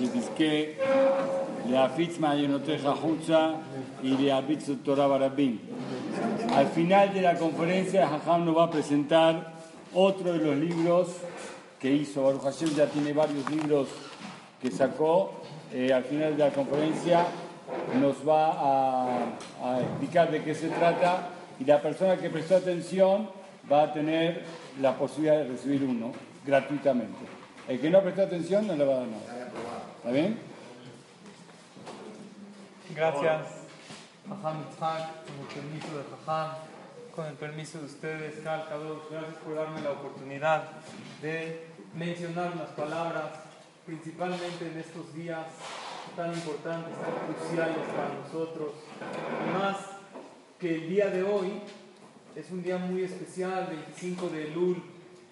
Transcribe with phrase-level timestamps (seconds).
[0.00, 0.44] שתזכה
[1.66, 3.52] להפיץ מעיינותיך החוצה
[4.02, 4.16] y
[4.64, 5.58] su Torah Barabim.
[6.54, 9.52] Al final de la conferencia, Jajam nos va a presentar
[9.92, 11.08] otro de los libros
[11.78, 12.22] que hizo.
[12.22, 13.88] Baruch Hashem ya tiene varios libros
[14.62, 15.42] que sacó.
[15.74, 17.26] Eh, al final de la conferencia
[18.00, 19.18] nos va a,
[19.62, 21.28] a explicar de qué se trata
[21.60, 23.28] y la persona que prestó atención
[23.70, 24.42] va a tener
[24.80, 26.12] la posibilidad de recibir uno
[26.46, 27.24] gratuitamente.
[27.68, 29.39] El que no prestó atención no le va a dar nada.
[30.01, 30.39] ¿Está bien?
[32.95, 33.41] Gracias,
[34.27, 36.55] Jajam Itzhak, con el permiso de Jajam,
[37.15, 38.65] con el permiso de ustedes, Cal
[39.11, 40.63] gracias por darme la oportunidad
[41.21, 43.25] de mencionar unas palabras,
[43.85, 45.45] principalmente en estos días
[46.15, 48.71] tan importantes, tan cruciales para nosotros.
[49.53, 49.77] Más
[50.59, 51.61] que el día de hoy
[52.35, 54.81] es un día muy especial, 25 de Elul,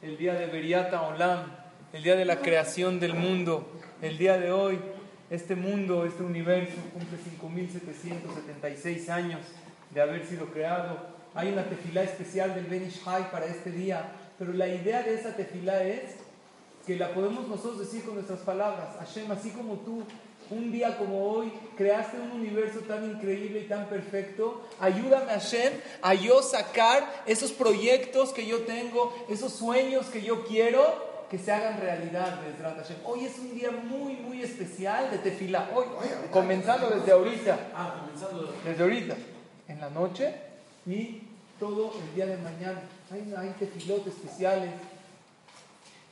[0.03, 1.57] el día de Beriata Olam,
[1.91, 3.67] el día de la creación del mundo.
[4.01, 4.79] El día de hoy,
[5.29, 9.41] este mundo, este universo cumple 5.776 años
[9.93, 10.97] de haber sido creado.
[11.35, 15.35] Hay una tefilá especial del Benish Hai para este día, pero la idea de esa
[15.35, 16.15] tefilá es
[16.87, 18.95] que la podemos nosotros decir con nuestras palabras.
[18.99, 20.05] Hashem, así como tú
[20.49, 24.65] un día como hoy creaste un universo tan increíble y tan perfecto.
[24.79, 31.08] Ayúdame Hashem a yo sacar esos proyectos que yo tengo, esos sueños que yo quiero
[31.29, 32.97] que se hagan realidad, Hashem.
[33.05, 35.69] Hoy es un día muy, muy especial de tefila.
[35.75, 35.85] Hoy,
[36.31, 37.59] comenzando desde ahorita.
[37.75, 39.15] Ah, comenzando desde ahorita.
[39.67, 40.33] En la noche
[40.85, 41.21] y
[41.59, 42.81] todo el día de mañana.
[43.11, 44.71] Hay, hay tefilot especiales.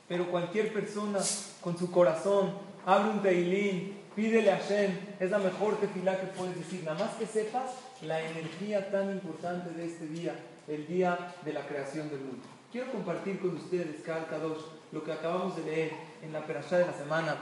[0.06, 1.18] Pero cualquier persona
[1.60, 2.54] con su corazón
[2.86, 6.82] abre un teilín Pídele a Hashem, es la mejor tefilá que puedes decir.
[6.82, 7.70] Nada más que sepas
[8.02, 10.34] la energía tan importante de este día,
[10.66, 12.42] el día de la creación del mundo.
[12.72, 16.86] Quiero compartir con ustedes, Kal Kadosh, lo que acabamos de leer en la perashá de
[16.86, 17.36] la semana,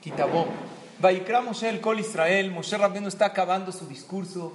[0.00, 0.46] Kitabó.
[0.98, 4.52] Vaikra Moshe el Kol Israel, Moshe Rabbeinu está acabando su discurso,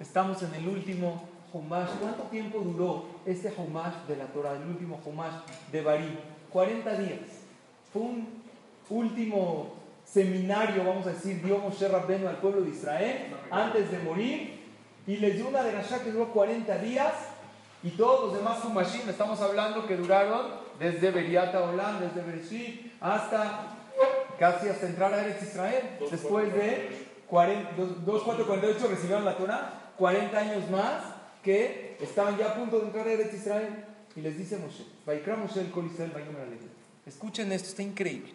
[0.00, 1.90] estamos en el último Humash.
[2.00, 5.34] ¿Cuánto tiempo duró este Humash de la Torah, el último Humash
[5.70, 6.18] de Barí?
[6.52, 7.20] 40 días.
[7.92, 8.42] Fue un
[8.90, 14.66] último seminario, vamos a decir, dio Moshe Rabbenu al pueblo de Israel antes de morir
[15.06, 17.12] y les dio una derashá que duró 40 días
[17.82, 23.76] y todos los demás Humashim, estamos hablando que duraron desde Beriata Olam, desde Bereshit hasta
[24.38, 25.82] casi hasta entrar a Eretz Israel.
[26.10, 26.88] Después de
[27.30, 31.02] 2, 4, 48 recibieron la Torah, 40 años más
[31.42, 33.84] que estaban ya a punto de entrar a Eretz Israel.
[34.16, 34.84] Y les dice Moshe,
[35.36, 35.70] Moshe el
[37.06, 38.32] Escuchen esto, está increíble.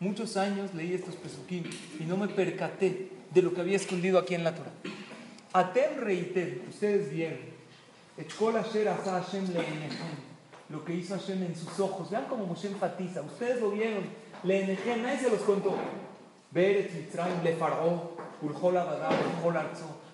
[0.00, 1.64] Muchos años leí estos pesukim
[1.98, 4.70] y no me percaté de lo que había escondido aquí en la Torah.
[5.52, 7.38] Atem reitem, ustedes vieron.
[10.68, 12.10] Lo que hizo Hashem en sus ojos.
[12.10, 13.22] Vean cómo Moshe enfatiza.
[13.22, 14.04] Ustedes lo vieron.
[14.42, 15.74] Leenejem, nadie se los contó.
[16.50, 18.12] Beretz Mitzrayim, le faró,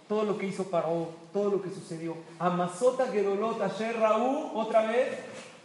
[0.08, 2.16] todo lo que hizo Paró, todo lo que sucedió.
[2.38, 5.18] Amasota Gedolot, Asher Raú, otra vez,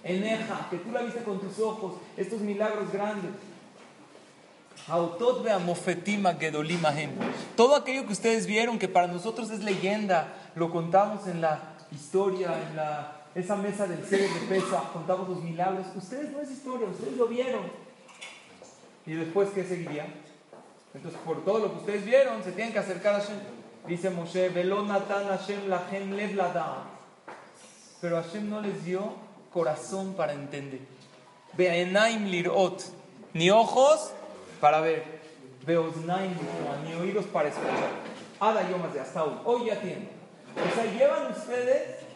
[0.04, 3.32] Eneja, que tú la viste con tus ojos, estos milagros grandes.
[7.56, 12.56] Todo aquello que ustedes vieron, que para nosotros es leyenda, lo contamos en la historia,
[12.70, 15.88] en la, esa mesa del ser de pesa, contamos los milagros.
[15.96, 17.62] Ustedes no es historia, ustedes lo vieron.
[19.06, 20.08] ¿Y después qué seguiría?
[20.94, 23.38] Entonces, por todo lo que ustedes vieron, se tienen que acercar a Hashem.
[23.88, 26.38] Dice Moshe, Hashem lev
[28.02, 29.14] Pero Hashem no les dio
[29.52, 30.82] corazón para entender.
[31.54, 32.84] Be'enaim lirot.
[33.34, 34.12] Ni ojos
[34.60, 35.20] para ver,
[35.66, 36.36] Beoznaim
[36.84, 37.90] ni oídos para escuchar.
[38.40, 39.24] Ada yomas de hasta.
[39.24, 40.10] Hoy ya tienen.
[40.56, 42.09] O sea, llevan ustedes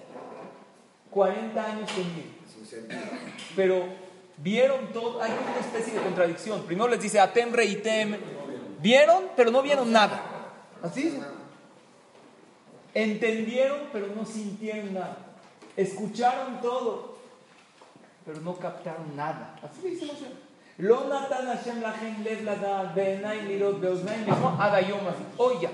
[1.13, 2.29] 40 años conmigo.
[3.55, 3.85] Pero
[4.37, 6.63] vieron todo, hay una especie de contradicción.
[6.63, 8.17] Primero les dice Atem Reitem.
[8.81, 10.21] Vieron, pero no vieron nada.
[10.81, 11.17] Así
[12.93, 15.17] Entendieron, pero no sintieron nada.
[15.75, 17.17] Escucharon todo,
[18.25, 19.55] pero no captaron nada.
[19.63, 20.27] Así dice Moshe.
[20.77, 24.99] Lo natan Hashem lachem lev ladad, be'enaim lirot, be'oznaim hayom
[25.37, 25.71] Hoy ya.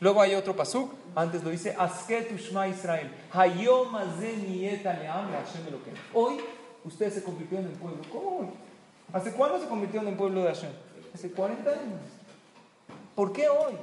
[0.00, 3.94] Luego hay otro pasuk, antes lo dice, asket ushma Israel, hayom.
[6.12, 6.40] Hoy
[6.84, 8.02] ustedes se convirtieron en pueblo.
[8.12, 8.46] ¿Cómo hoy?
[9.12, 10.70] ¿Hace cuándo se convirtieron en pueblo de Hashem?
[11.14, 12.00] Hace 40 años.
[13.14, 13.74] ¿Por qué hoy?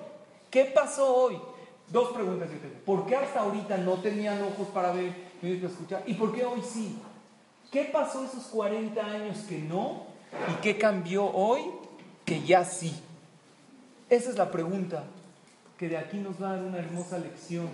[0.49, 1.39] ¿Qué pasó hoy?
[1.89, 2.75] Dos preguntas yo tengo.
[2.85, 6.03] ¿Por qué hasta ahorita no tenían ojos para ver, ni para escuchar?
[6.05, 6.97] ¿Y por qué hoy sí?
[7.71, 10.03] ¿Qué pasó esos 40 años que no?
[10.49, 11.61] ¿Y qué cambió hoy
[12.25, 12.93] que ya sí?
[14.09, 15.03] Esa es la pregunta
[15.81, 17.67] que de aquí nos va a dar una hermosa lección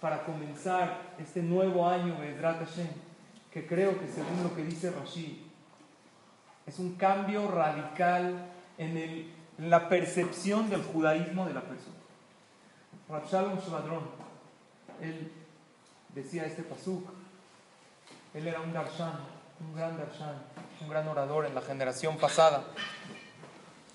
[0.00, 2.88] para comenzar este nuevo año de Hashem,
[3.52, 5.46] que creo que según lo que dice Rashi,
[6.64, 8.46] es un cambio radical
[8.78, 11.96] en, la percepción del judaísmo de la persona.
[13.10, 14.04] Rabshalom Shvadron,
[15.02, 15.30] él
[16.14, 17.06] decía este pasuk,
[18.32, 19.12] él era un darshan,
[19.60, 20.36] un gran darshan,
[20.80, 22.64] un gran orador en la generación pasada.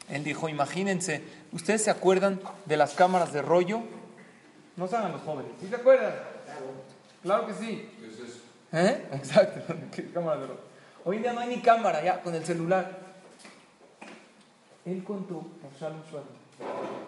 [0.09, 3.81] Él dijo, imagínense, ¿ustedes se acuerdan de las cámaras de rollo?
[4.75, 6.13] No saben los jóvenes, ¿sí se acuerdan?
[7.24, 7.89] Claro que sí.
[8.71, 9.07] ¿Eh?
[9.13, 9.74] Exacto,
[10.13, 10.59] cámara de rollo.
[11.04, 13.00] Hoy en día no hay ni cámara, ya, con el celular.
[14.86, 15.45] Él contó,
[15.80, 16.01] Shalom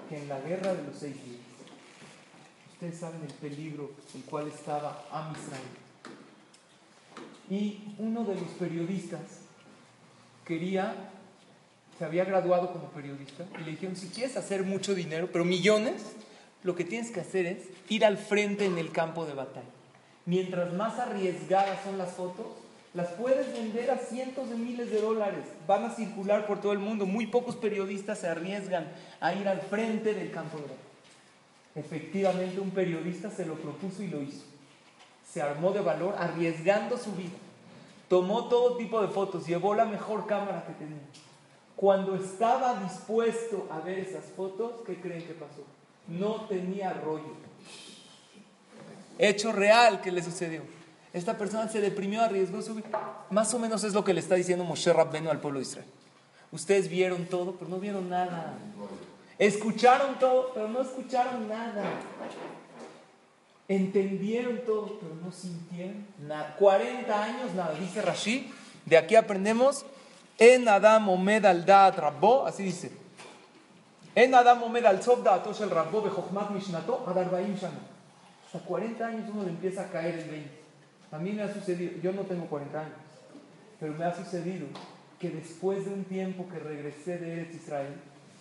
[0.09, 1.41] que en la guerra de los seis días,
[2.73, 5.33] ustedes saben el peligro en el cual estaba Am
[7.49, 9.21] Y uno de los periodistas
[10.45, 10.93] quería,
[11.99, 16.01] se había graduado como periodista, y le dijeron, si quieres hacer mucho dinero, pero millones,
[16.63, 19.67] lo que tienes que hacer es ir al frente en el campo de batalla.
[20.25, 22.47] Mientras más arriesgadas son las fotos,
[22.93, 25.43] las puedes vender a cientos de miles de dólares.
[25.67, 27.05] Van a circular por todo el mundo.
[27.05, 28.87] Muy pocos periodistas se arriesgan
[29.19, 30.79] a ir al frente del campo de batalla.
[31.75, 34.43] Efectivamente, un periodista se lo propuso y lo hizo.
[35.29, 37.37] Se armó de valor arriesgando su vida.
[38.07, 40.97] Tomó todo tipo de fotos, llevó la mejor cámara que tenía.
[41.79, 45.63] Cuando estaba dispuesto a ver esas fotos, ¿qué creen que pasó?
[46.09, 47.37] No tenía rollo.
[49.17, 50.63] Hecho real que le sucedió.
[51.13, 52.89] Esta persona se deprimió, arriesgó su vida.
[53.29, 55.85] Más o menos es lo que le está diciendo Moshe Rabbenu al pueblo de Israel.
[56.51, 58.57] Ustedes vieron todo, pero no vieron nada.
[59.37, 61.81] Escucharon todo, pero no escucharon nada.
[63.69, 66.57] Entendieron todo, pero no sintieron nada.
[66.59, 67.73] 40 años, nada.
[67.79, 68.51] Dice Rashi,
[68.85, 69.85] de aquí aprendemos,
[70.39, 72.91] en Adam Omed al Da'at Rabbo, así dice.
[74.15, 77.79] En Adam Omed al Sof Da'atosh el Rabbo Bejochmat Mishnato Adarbaim Shana.
[78.45, 80.49] Hasta 40 años uno le empieza a caer el 20.
[81.11, 82.93] A mí me ha sucedido, yo no tengo 40 años,
[83.79, 84.67] pero me ha sucedido
[85.19, 87.93] que después de un tiempo que regresé de Eretz Israel,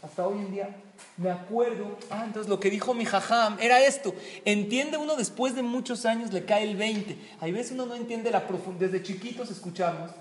[0.02, 0.76] hasta hoy en día,
[1.16, 4.14] me acuerdo, ah, entonces lo que dijo mi jajam era esto.
[4.44, 7.18] Entiende uno después de muchos años, le cae el 20.
[7.40, 8.90] Hay veces uno no entiende la profundidad.
[8.90, 10.12] Desde chiquitos escuchamos,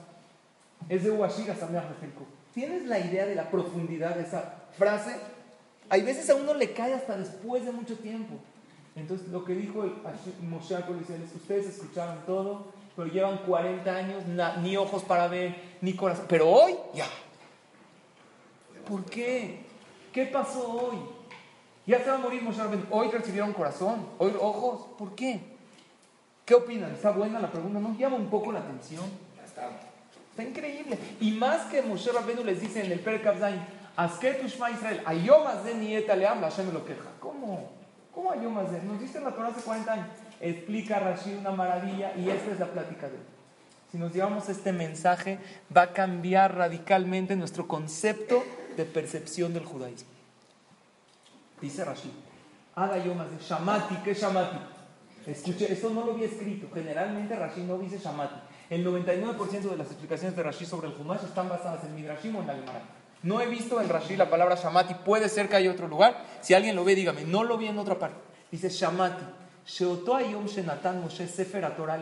[0.89, 1.55] es de Uashiga
[2.53, 5.15] ¿Tienes la idea de la profundidad de esa frase?
[5.89, 8.35] Hay veces a uno le cae hasta después de mucho tiempo.
[8.95, 9.93] Entonces, lo que dijo el
[10.49, 14.23] Moshe es: ustedes escucharon todo, pero llevan 40 años,
[14.63, 16.25] ni ojos para ver, ni corazón.
[16.27, 17.05] Pero hoy, ya.
[18.89, 19.59] ¿Por qué?
[20.11, 20.97] ¿Qué pasó hoy?
[21.85, 24.87] Ya se va a morir Moshe Hoy recibieron corazón, hoy ojos.
[24.97, 25.41] ¿Por qué?
[26.43, 26.91] ¿Qué opinan?
[26.91, 27.79] ¿Está buena la pregunta?
[27.79, 29.05] ¿No llama un poco la atención?
[29.45, 29.69] Está,
[30.37, 30.99] está increíble.
[31.19, 33.59] Y más que Moshe Rabbeinu les dice en el Perkab Zain,
[33.95, 37.09] Asketu Shma Israel, Ayomas de Nieta Leam, Hashem lo queja.
[37.19, 37.71] ¿Cómo?
[38.13, 38.81] ¿Cómo Ayomas de?
[38.83, 40.07] Nos dice la Torah hace 40 años.
[40.39, 43.23] Explica Rashi una maravilla y esta es la plática de él.
[43.91, 45.39] Si nos llevamos este mensaje,
[45.75, 48.43] va a cambiar radicalmente nuestro concepto
[48.75, 50.09] de percepción del judaísmo.
[51.59, 52.11] Dice Rashi,
[52.75, 54.57] haga yo más de Shamati, ¿qué Shamati?
[55.25, 56.67] Escuche, esto no lo había escrito.
[56.71, 58.39] Generalmente Rashi no dice Shamati.
[58.69, 62.41] El 99% de las explicaciones de Rashi sobre el Humash están basadas en Midrashim o
[62.41, 62.81] en la Gemara.
[63.23, 64.93] No he visto en Rashi la palabra Shamati.
[64.93, 66.23] Puede ser que haya otro lugar.
[66.41, 67.23] Si alguien lo ve, dígame.
[67.23, 68.17] No lo vi en otra parte.
[68.51, 69.23] Dice Shamati.
[71.01, 71.99] Moshe sefer Torah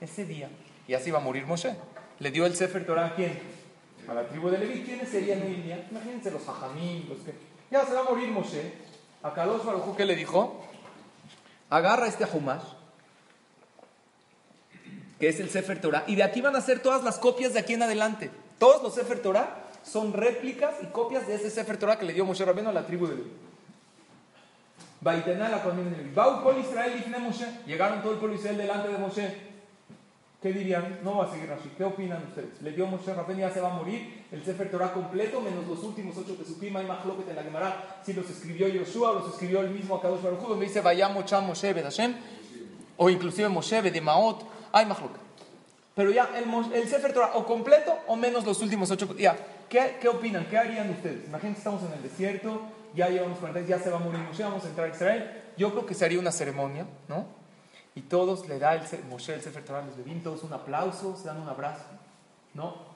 [0.00, 0.50] Ese día,
[0.86, 1.74] y así va a morir Moshe.
[2.18, 3.62] Le dio el sefer Torah a quién?
[4.08, 4.82] a la tribu de Leví.
[4.82, 5.86] ¿Quiénes serían hoy en día?
[5.90, 7.34] Imagínense los hajamim, los que...
[7.70, 8.72] Ya se va a morir Moshe.
[9.22, 10.60] A Kadosh Baruj ¿qué le dijo?
[11.70, 12.64] Agarra este Humash,
[15.22, 17.60] que es el Sefer Torah, y de aquí van a ser todas las copias de
[17.60, 18.28] aquí en adelante.
[18.58, 22.24] Todos los Sefer Torah son réplicas y copias de ese Sefer Torah que le dio
[22.24, 23.30] Moshe Rabbeinu a la tribu de Leví.
[25.00, 25.06] Y.
[27.68, 29.32] Llegaron todo el pueblo Israel delante de Moshe.
[30.42, 30.98] ¿Qué dirían?
[31.04, 31.70] No va a seguir así.
[31.78, 32.60] ¿Qué opinan ustedes?
[32.60, 34.24] Le dio Moshe Rabén, ya se va a morir.
[34.32, 38.00] El Sefer Torah completo, menos los últimos ocho que supima hay Mahloket en la Gemara.
[38.04, 41.72] Si los escribió Yoshua los escribió el mismo Akadosh Baruj donde dice Vayamo Cham Moshe
[41.72, 42.12] Bedashem,
[42.96, 45.20] o inclusive Moshe de Maot, hay Mahloket.
[45.94, 49.14] Pero ya, el, el, Sefer Torah, o completo o menos los últimos ocho.
[49.16, 49.36] Ya,
[49.68, 50.46] ¿qué, ¿qué opinan?
[50.46, 51.26] ¿Qué harían ustedes?
[51.28, 52.62] Imagínense, estamos en el desierto,
[52.94, 55.42] ya llevamos 40 ya se va a morir Moshe, vamos a entrar a Israel.
[55.56, 57.26] Yo creo que se haría una ceremonia, ¿no?
[57.94, 61.40] Y todos le da el Moshe el Sefer Torah, les todos un aplauso, se dan
[61.40, 61.84] un abrazo.
[62.54, 62.92] ¿No?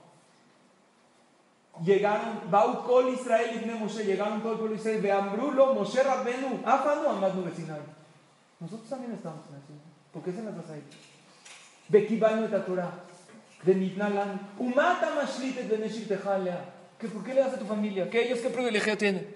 [1.85, 7.45] Llegaron, Baukol Israel y Moshe, llegaron todo el pueblo de Israel, Beambrulo, Moshe Rabbenu, Afanu,
[7.45, 7.83] Vecinal.
[8.59, 9.73] Nosotros también estamos en eso.
[10.13, 10.83] ¿Por qué se nos pasa ahí?
[11.89, 12.93] Bekibanu et Torah,
[13.65, 16.73] de Mitnalan, Umata Mashlitet de Neshik Tejalea.
[16.99, 18.09] ¿Que ¿Por qué le das a tu familia?
[18.09, 19.27] ¿Que ellos qué privilegio tienen?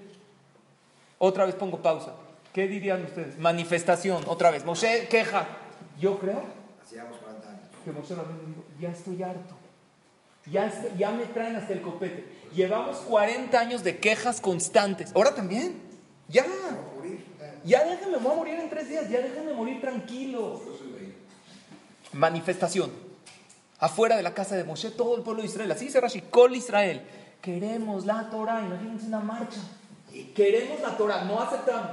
[1.18, 2.14] Otra vez pongo pausa.
[2.54, 3.38] ¿Qué dirían ustedes?
[3.38, 4.64] Manifestación, otra vez.
[4.64, 5.46] Moshe queja.
[6.00, 6.42] Yo creo
[7.84, 9.54] que Moshe dijo, ya estoy harto.
[10.46, 12.24] Ya, ya me traen hasta el copete.
[12.54, 15.12] Llevamos 40 años de quejas constantes.
[15.14, 15.80] Ahora también.
[16.28, 16.44] Ya.
[17.64, 19.08] Ya déjenme, voy a morir en tres días.
[19.10, 20.60] Ya déjenme morir tranquilo.
[22.12, 22.90] Manifestación.
[23.78, 25.72] Afuera de la casa de Moshe, todo el pueblo de Israel.
[25.72, 27.02] Así dice Rashi, Col Israel.
[27.40, 28.60] Queremos la Torah.
[28.60, 29.60] Imagínense una marcha.
[30.34, 31.92] Queremos la Torah, no aceptamos.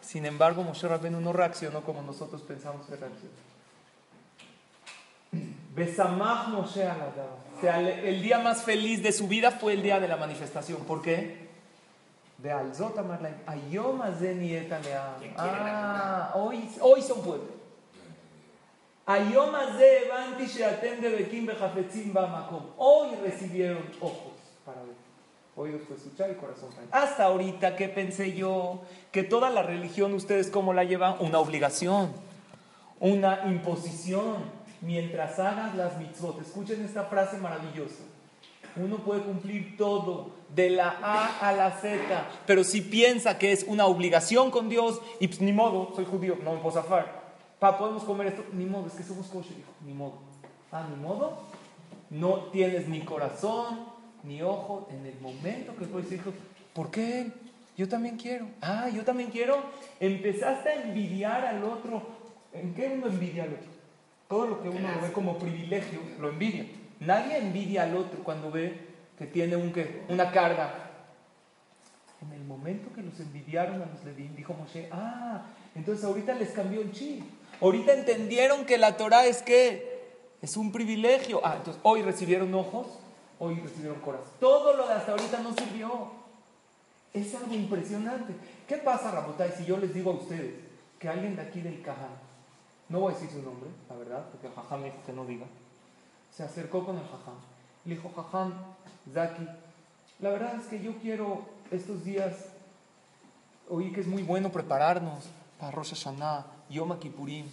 [0.00, 3.32] Sin embargo, Moshe Rabbeinu no reaccionó como nosotros pensamos que reaccionó.
[5.74, 10.06] Besamach Moshe O sea, el día más feliz de su vida fue el día de
[10.06, 10.84] la manifestación.
[10.84, 11.48] ¿Por qué?
[12.38, 12.96] De Alzot
[13.46, 14.00] Ayom
[15.36, 17.53] Ah, hoy, hoy son pueblo.
[22.78, 24.32] Hoy recibieron ojos
[24.64, 24.94] para ver.
[25.56, 28.80] Oídos para escuchar y corazón para Hasta ahorita, ¿qué pensé yo?
[29.12, 31.16] Que toda la religión, ¿ustedes cómo la llevan?
[31.20, 32.12] Una obligación,
[32.98, 34.36] una imposición
[34.80, 36.40] mientras hagas las mitzvot.
[36.40, 38.04] Escuchen esta frase maravillosa.
[38.76, 42.00] Uno puede cumplir todo, de la A a la Z,
[42.46, 46.38] pero si piensa que es una obligación con Dios, y pues ni modo, soy judío,
[46.42, 47.23] no me puedo zafar.
[47.64, 49.56] Pa, podemos comer esto, ni modo, es que somos kosher,
[49.86, 50.18] ni modo.
[50.70, 51.38] Ah, ni modo.
[52.10, 53.86] No tienes ni corazón,
[54.22, 54.86] ni ojo.
[54.90, 56.30] En el momento que puedes decir,
[56.74, 57.32] ¿por qué
[57.74, 58.48] Yo también quiero.
[58.60, 59.62] Ah, yo también quiero.
[59.98, 62.02] Empezaste a envidiar al otro.
[62.52, 63.70] ¿En qué uno envidia al otro?
[64.28, 66.66] Todo lo que uno ve como privilegio lo envidia.
[67.00, 68.78] Nadie envidia al otro cuando ve
[69.16, 69.72] que tiene un,
[70.10, 70.90] una carga.
[72.20, 76.50] En el momento que los envidiaron a los Levín, dijo Moshe, ah, entonces ahorita les
[76.50, 77.24] cambió el chi.
[77.64, 81.40] Ahorita entendieron que la Torah es que es un privilegio.
[81.42, 82.86] Ah, entonces hoy recibieron ojos,
[83.38, 84.28] hoy recibieron corazón.
[84.38, 86.10] Todo lo de hasta ahorita no sirvió.
[87.12, 88.34] Es algo impresionante.
[88.68, 90.54] ¿Qué pasa, Rabotay, si yo les digo a ustedes
[90.98, 92.24] que alguien de aquí del Caján
[92.88, 95.24] no voy a decir su nombre, la verdad, porque el jajam me dijo que no
[95.24, 95.46] diga.
[96.30, 97.34] Se acercó con el jajam.
[97.84, 98.52] Le dijo, jajam,
[99.12, 99.48] Zaki,
[100.20, 102.32] la verdad es que yo quiero estos días,
[103.68, 105.24] oí que es muy bueno prepararnos
[105.58, 107.46] para Rosh Hashanah, Yom Kippurim.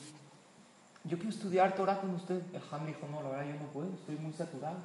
[1.03, 2.41] Yo quiero estudiar Torah con usted.
[2.53, 4.77] El jajam dijo, no, la verdad yo no puedo, estoy muy saturado.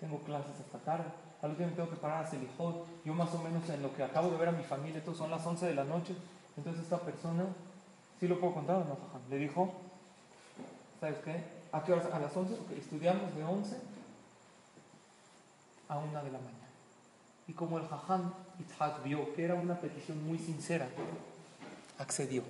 [0.00, 1.04] Tengo clases hasta tarde.
[1.40, 2.86] Al último tengo que parar a Selijot.
[3.04, 5.30] Yo más o menos en lo que acabo de ver a mi familia, esto son
[5.30, 6.14] las 11 de la noche.
[6.56, 7.46] Entonces esta persona,
[8.20, 8.98] ¿sí lo puedo contar o no?
[9.30, 9.72] Le dijo,
[11.02, 11.42] ¿Sabes qué?
[11.72, 12.06] ¿A qué horas?
[12.12, 13.76] A las 11, estudiamos de 11
[15.88, 16.68] a 1 de la mañana.
[17.48, 20.88] Y como el Jajam Itzhak vio que era una petición muy sincera,
[21.98, 22.44] accedió.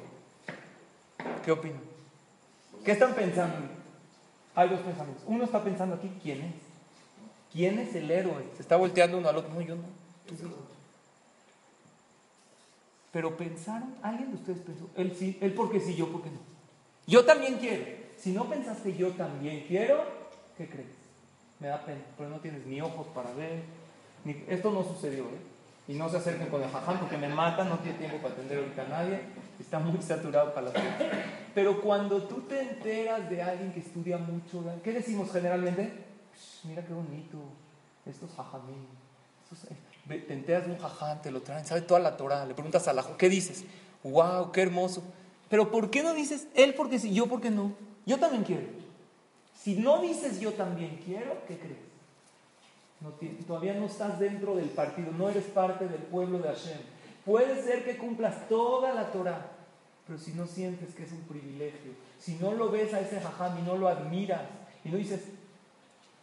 [1.45, 1.81] ¿Qué opinan?
[2.85, 3.69] ¿Qué están pensando?
[4.55, 5.25] Hay dos pensamientos.
[5.27, 6.55] Uno está pensando aquí, ¿quién es?
[7.53, 8.45] ¿Quién es el héroe?
[8.57, 9.53] Se está volteando uno al otro.
[9.53, 9.83] No, yo no.
[13.13, 16.39] Pero pensaron, alguien de ustedes pensó, él sí, él porque sí, yo porque no.
[17.07, 17.85] Yo también quiero.
[18.19, 20.03] Si no pensaste yo también quiero,
[20.57, 20.89] ¿qué crees?
[21.61, 23.63] Me da pena, pero no tienes ni ojos para ver.
[24.49, 25.52] Esto no sucedió, ¿eh?
[25.89, 28.59] Y no se acerquen con el jajam porque me matan, no tiene tiempo para atender
[28.59, 29.21] ahorita a nadie,
[29.59, 30.95] está muy saturado para la cosas.
[31.55, 35.93] Pero cuando tú te enteras de alguien que estudia mucho, ¿qué decimos generalmente?
[36.65, 37.39] Mira qué bonito,
[38.07, 38.87] estos jajamín.
[40.09, 42.87] Eh, te enteras de un jajam, te lo traen, sabe toda la Torah, le preguntas
[42.89, 43.65] a la ¿qué dices?
[44.03, 45.03] ¡Wow, qué hermoso!
[45.49, 47.73] Pero ¿por qué no dices él porque sí, yo porque no?
[48.07, 48.67] Yo también quiero.
[49.55, 51.92] Si no dices yo también quiero, ¿qué crees?
[53.47, 56.79] Todavía no estás dentro del partido, no eres parte del pueblo de Hashem.
[57.25, 59.47] Puede ser que cumplas toda la Torah,
[60.07, 63.59] pero si no sientes que es un privilegio, si no lo ves a ese jajam
[63.59, 64.43] y no lo admiras
[64.85, 65.21] y no dices,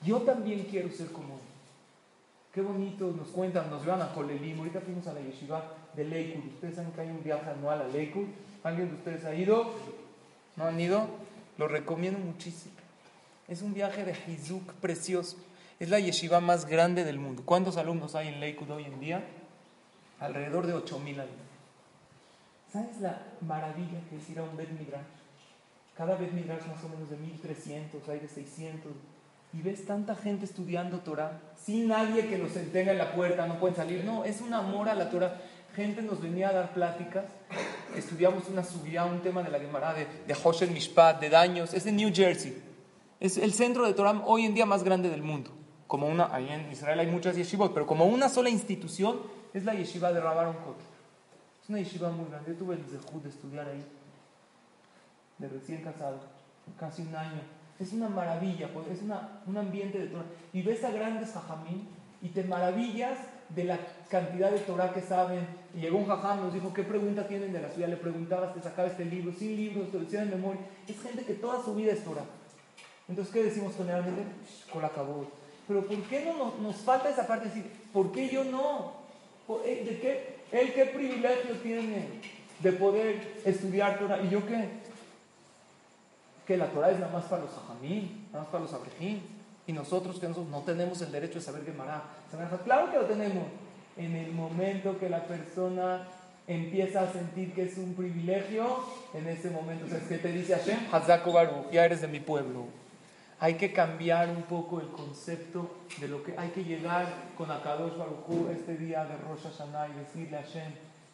[0.01, 1.50] yo también quiero ser como él.
[2.53, 4.57] Qué bonito nos cuentan, nos llevan a Kolelim.
[4.57, 5.63] Ahorita fuimos a la yeshiva
[5.95, 6.53] de Leikud.
[6.53, 8.25] Ustedes saben que hay un viaje anual a Leikud.
[8.63, 9.71] ¿Alguien de ustedes ha ido?
[10.55, 11.07] ¿No han ido?
[11.57, 12.74] Lo recomiendo muchísimo.
[13.48, 15.38] Es un viaje de Hizuk precioso.
[15.79, 17.43] Es la yeshiva más grande del mundo.
[17.45, 19.24] ¿Cuántos alumnos hay en Lakewood hoy en día?
[20.19, 21.45] Alrededor de 8000 alumnos.
[22.71, 25.01] ¿Sabes la maravilla que es ir a un Bet Midrash?
[25.95, 28.91] Cada Bet Midrash más o menos de 1300, hay de 600.
[29.53, 33.59] Y ves tanta gente estudiando Torah, sin nadie que los tenga en la puerta, no
[33.59, 34.03] pueden salir.
[34.03, 35.41] No, es un amor a la Torah.
[35.75, 37.25] Gente nos venía a dar pláticas
[37.95, 41.83] estudiamos una subida, un tema de la Gemara de, de Hoshen Mishpat, de daños, es
[41.86, 42.62] de New Jersey.
[43.19, 45.59] Es el centro de Torah hoy en día más grande del mundo.
[45.89, 49.22] Como una, ahí en Israel hay muchas yeshivot, pero como una sola institución
[49.55, 50.86] es la yeshiva de Rabbaron Kotel.
[51.63, 52.51] Es una yeshiva muy grande.
[52.51, 53.84] Yo tuve el zehut de estudiar ahí,
[55.39, 56.19] de recién casado,
[56.79, 57.41] casi un año.
[57.79, 60.25] Es una maravilla, pues, es una, un ambiente de Torah.
[60.53, 61.88] Y ves a grandes jajamín
[62.22, 63.17] y te maravillas
[63.50, 63.79] de la
[64.10, 65.48] cantidad de Torah que saben.
[65.74, 67.89] Y llegó un jajam, nos dijo, ¿qué pregunta tienen de la ciudad?
[67.89, 70.62] Le preguntabas, te sacaba este libro, sin libros, te decía de memoria.
[70.88, 72.25] Es gente que toda su vida es Torah.
[73.08, 74.22] Entonces, ¿qué decimos generalmente?
[74.79, 74.89] La
[75.69, 78.93] Pero ¿por qué no nos, nos, falta esa parte de decir, ¿por qué yo no?
[79.63, 82.07] Eh, ¿De qué, ¿Él qué privilegio tiene
[82.57, 84.19] de poder estudiar Torah?
[84.19, 84.67] ¿Y yo qué?
[86.47, 89.19] Que la Torah es nada más para los ajamí, nada más para los abrejim.
[89.67, 92.01] Y nosotros que nosotros no tenemos el derecho de saber mará.
[92.65, 93.43] Claro que lo tenemos.
[93.95, 96.07] En el momento que la persona
[96.47, 98.65] empieza a sentir que es un privilegio,
[99.13, 100.79] en ese momento, ¿sabes qué te dice Hashem?
[100.91, 102.78] Hazako Baruch, ya eres de mi pueblo.
[103.39, 105.69] Hay que cambiar un poco el concepto
[106.00, 110.00] de lo que hay que llegar con Akadosh Baruch este día de Rosh Hashanah y
[110.00, 110.74] decirle a Hashem,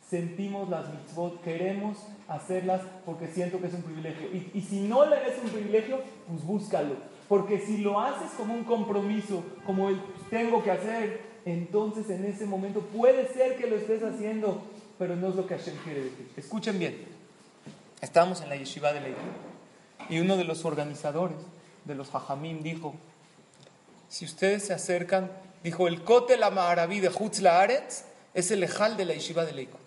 [0.10, 4.28] sentimos las mitzvot, queremos hacerlas porque siento que es un privilegio.
[4.34, 6.96] Y, y si no le es un privilegio, pues búscalo.
[7.30, 12.46] Porque si lo haces como un compromiso, como el tengo que hacer, entonces en ese
[12.46, 14.62] momento puede ser que lo estés haciendo
[14.98, 16.30] pero no es lo que Hashem quiere decir.
[16.38, 16.96] Escuchen bien.
[18.02, 19.20] Estamos en la yeshiva de Leite
[20.10, 21.38] y uno de los organizadores
[21.86, 22.94] de los Hajamim dijo,
[24.10, 25.32] si ustedes se acercan,
[25.64, 29.78] dijo, el Kotel Amaraví de Hutz Laaretz es el lejal de la yeshiva de Leiko.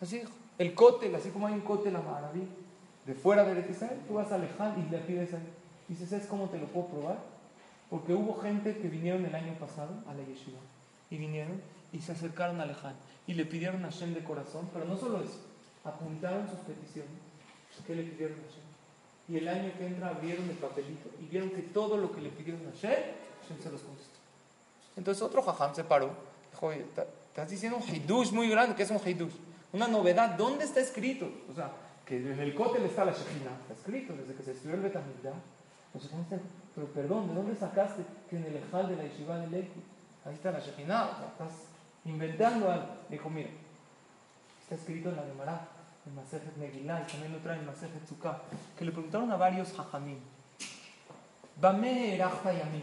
[0.00, 0.30] Así dijo.
[0.58, 2.46] El Kotel, así como hay un Kotel Amaraví
[3.06, 5.42] de fuera de Israel, tú vas al lejal y le pides a él.
[5.88, 7.18] Dices, ¿sabes cómo te lo puedo probar?
[7.88, 10.58] Porque hubo gente que vinieron el año pasado a la yeshiva
[11.10, 11.60] y vinieron
[11.92, 12.94] y se acercaron a lejal
[13.26, 15.40] y le pidieron a Hashem de corazón, pero no solo eso,
[15.84, 17.10] apuntaron sus peticiones.
[17.86, 18.69] ¿Qué le pidieron a Hashem?
[19.30, 22.30] Y el año que entra abrieron el papelito y vieron que todo lo que le
[22.30, 22.90] pidieron a Hashem,
[23.42, 24.18] Hashem se los contestó.
[24.96, 26.10] Entonces otro jajam se paró,
[26.50, 29.32] dijo, estás diciendo un hidush muy grande, ¿qué es un hidush?
[29.72, 31.30] Una novedad, ¿dónde está escrito?
[31.48, 31.70] O sea,
[32.04, 35.34] que en el cótel está la Shekhinah, está escrito desde que se estudió el Betamildah.
[36.74, 39.80] Pero perdón, ¿de dónde sacaste que en el Ejal de la Yeshiva de Leku,
[40.24, 41.10] ahí está la Shekhinah?
[41.30, 41.52] Estás
[42.04, 42.86] inventando algo.
[43.08, 43.50] Dijo, mira,
[44.60, 45.68] está escrito en la Gemara,
[46.06, 48.42] en Masejet Megillah, y también lo trae en Masejet Tzukah,
[48.78, 50.18] que le preguntaron a varios hajamim,
[51.60, 52.82] Bame Yamim,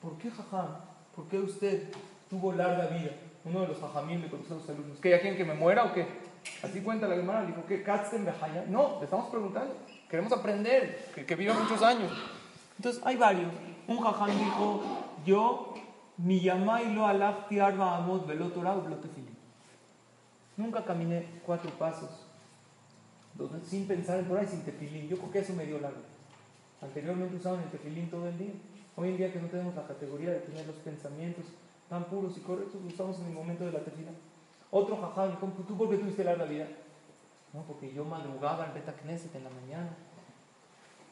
[0.00, 0.68] ¿por qué jajam?
[1.14, 1.92] ¿Por qué usted
[2.28, 3.10] tuvo larga vida?
[3.44, 5.84] Uno de los hajamim le contestó a los alumnos, ¿que ya quieren que me muera
[5.84, 6.06] o qué?
[6.62, 7.82] Así cuenta la Gemara, dijo, ¿qué?
[7.82, 8.64] ¿Katzten Behaya?
[8.68, 9.74] No, le estamos preguntando,
[10.08, 12.12] queremos aprender, que, que viva muchos años.
[12.76, 13.52] Entonces, hay varios.
[13.88, 14.82] Un jajam dijo,
[15.26, 15.74] yo
[16.16, 18.26] mi yamai lo alachti arba amot
[20.60, 22.10] Nunca caminé cuatro pasos
[23.64, 25.08] sin pensar en Torah y sin tefilín.
[25.08, 26.02] Yo creo que eso me dio largo.
[26.82, 28.52] Anteriormente usaban el tefilín todo el día.
[28.94, 31.46] Hoy en día que no tenemos la categoría de tener los pensamientos
[31.88, 34.10] tan puros y correctos, lo usamos en el momento de la tefila.
[34.70, 36.66] Otro jajam, ¿tú por qué tuviste larga vida?
[37.54, 39.96] No, porque yo madrugaba en Beta Knesset en la mañana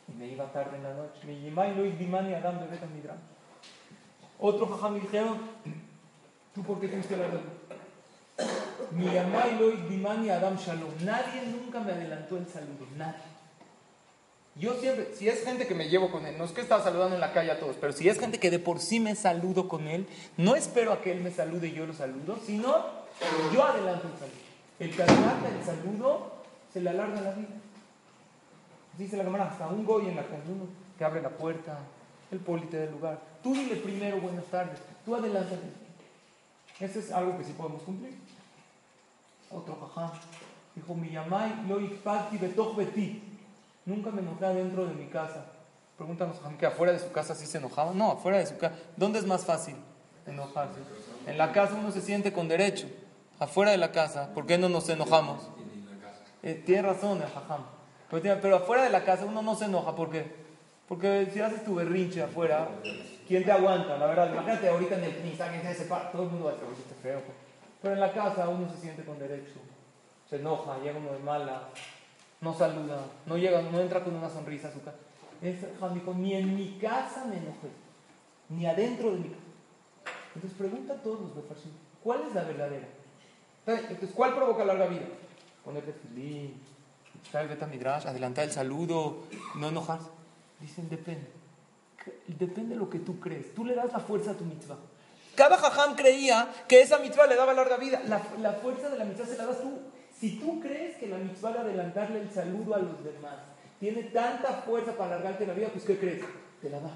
[0.08, 1.26] y me iba tarde en la noche.
[1.26, 3.18] Mi yimai lo dimani adam de Beta Midrash.
[4.38, 5.38] Otro jajam me dijeron,
[6.54, 7.40] ¿tú por qué tuviste la verdad?
[9.88, 10.90] Dimani Adam Shalom.
[11.04, 13.38] Nadie nunca me adelantó el saludo, nadie.
[14.56, 17.14] Yo siempre, si es gente que me llevo con él, no es que estaba saludando
[17.14, 19.68] en la calle a todos, pero si es gente que de por sí me saludo
[19.68, 22.74] con él, no espero a que él me salude y yo lo saludo, sino
[23.54, 24.48] yo adelanto el saludo.
[24.80, 26.32] El que adelanta el saludo
[26.72, 27.48] se le alarga la vida.
[28.96, 30.66] Dice la cámara, hasta un goy en la uno
[30.98, 31.78] que abre la puerta,
[32.32, 33.20] el polite del lugar.
[33.42, 35.68] Tú dile primero buenas tardes, tú adelántate.
[36.80, 38.14] Eso es algo que sí podemos cumplir.
[39.50, 40.12] Otro jajá
[40.74, 41.80] dijo, mi yamai lo
[42.38, 43.22] betoch beti.
[43.84, 45.46] Nunca me enojé dentro de mi casa.
[45.96, 47.92] Pregúntanos, que afuera de su casa sí se enojaba.
[47.92, 48.76] No, afuera de su casa.
[48.96, 49.74] ¿Dónde es más fácil
[50.26, 50.78] enojarse?
[51.26, 52.87] En la casa uno se siente con derecho.
[53.38, 55.48] Afuera de la casa, ¿por qué no nos enojamos?
[56.42, 57.64] Eh, tiene razón el.
[58.11, 59.94] Pero, afuera de la casa uno no se enoja.
[59.94, 60.26] ¿Por qué?
[60.88, 62.68] Porque si haces tu berrinche afuera,
[63.26, 63.98] ¿quién te aguanta?
[63.98, 66.84] La verdad, imagínate ahorita en el alguien se separa, todo el mundo va a decir,
[67.02, 67.47] feo.
[67.80, 67.82] Pues".
[67.82, 69.60] Pero en la casa uno se siente con derecho,
[70.28, 71.68] se enoja, llega uno de mala,
[72.40, 74.98] no saluda, no llega, no entra con una sonrisa a su casa.
[75.40, 75.60] Es,
[75.94, 77.68] dijo, ni en mi casa me enojé,
[78.48, 79.42] ni adentro de mi casa.
[80.34, 82.88] Entonces pregunta a todos los befarshim, ¿cuál es la verdadera?
[83.66, 85.06] Entonces, ¿cuál provoca larga vida?
[85.64, 86.54] Ponerte filín,
[87.32, 90.08] adelantar el saludo, no enojarse.
[90.60, 91.28] Dicen, depende.
[92.26, 93.54] Depende de lo que tú crees.
[93.54, 94.78] Tú le das la fuerza a tu mitzvah.
[95.38, 98.03] Cada jajam creía que esa mitzvah le daba larga vida.
[98.09, 98.18] La,
[98.55, 99.70] fuerza de la mitzvah se la das tú.
[100.18, 103.37] Si tú crees que la mitzvah de adelantarle el saludo a los demás
[103.79, 106.24] tiene tanta fuerza para alargarte la vida, pues ¿qué crees?
[106.61, 106.90] Te la da.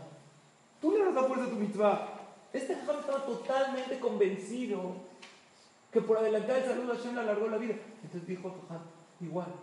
[0.81, 2.09] Tú le das la fuerza a tu mitzvah.
[2.53, 4.97] Este jajam estaba totalmente convencido
[5.93, 7.77] que por adelantar el saludo a Hashem le alargó la vida.
[8.03, 8.83] Entonces dijo jajam,
[9.21, 9.55] igual,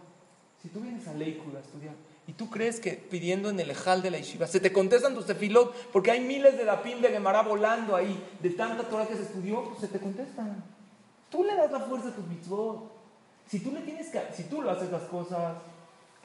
[0.62, 1.96] si tú vienes a Leikud a estudiar,
[2.30, 5.26] y tú crees que pidiendo en el ejal de la yeshiva se te contestan tus
[5.26, 9.24] tefilot, porque hay miles de dapim de Gemara volando ahí, de tanta Torah que se
[9.24, 10.64] estudió, pues se te contestan.
[11.32, 12.92] Tú le das la fuerza a tus mitzvot.
[13.48, 15.56] Si tú le tienes que, si tú lo haces las cosas,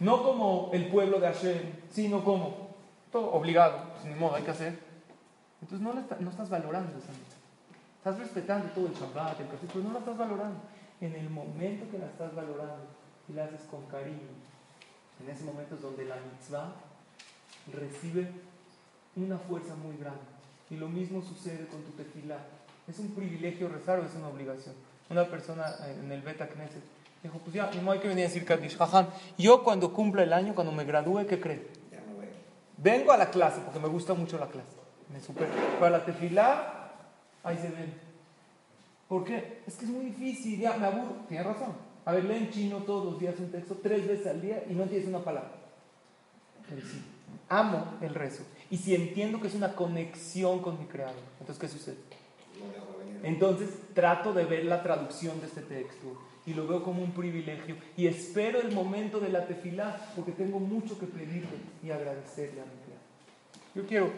[0.01, 2.69] no como el pueblo de Hashem, sino como
[3.11, 4.79] todo obligado, sin pues, modo, hay que hacer.
[5.62, 7.40] Entonces no, estás valorando esa mitzvah.
[7.97, 10.61] Estás respetando todo el Shabbat, el café, pero no la estás valorando.
[11.01, 12.85] En el momento que la estás valorando
[13.27, 14.29] y la haces con cariño,
[15.22, 16.74] en ese momento es donde la mitzvah
[17.72, 18.31] recibe
[19.16, 20.20] una fuerza muy grande.
[20.70, 22.38] Y lo mismo sucede con tu tefilá.
[22.88, 24.74] ¿Es un privilegio rezar o es una obligación?
[25.11, 26.83] Una persona en el Beta Knesset
[27.22, 28.77] dijo, pues ya, no hay que venir a decir Kaddish.
[28.77, 29.07] Jajam,
[29.38, 31.66] yo cuando cumpla el año, cuando me gradúe, ¿qué cree?
[32.77, 34.77] Vengo a la clase, porque me gusta mucho la clase.
[35.11, 35.48] Me super...
[35.79, 36.90] Para la tefilá,
[37.42, 37.94] ahí se ven.
[39.09, 39.62] ¿Por qué?
[39.66, 41.16] Es que es muy difícil, ya me aburro.
[41.29, 41.74] Tienes razón.
[42.05, 44.85] A ver, leen chino todos los días un texto, tres veces al día y no
[44.85, 45.53] tienes una palabra.
[46.69, 47.03] Pero sí,
[47.49, 48.45] amo el rezo.
[48.71, 51.97] Y si entiendo que es una conexión con mi creador, entonces ¿qué sucede?
[53.23, 57.77] Entonces trato de ver la traducción de este texto y lo veo como un privilegio
[57.97, 62.64] y espero el momento de la tefilá porque tengo mucho que pedirle y agradecerle a
[62.64, 63.05] mi creador.
[63.75, 64.11] Yo quiero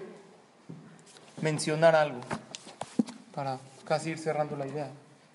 [1.40, 2.18] mencionar algo
[3.32, 4.90] para casi ir cerrando la idea.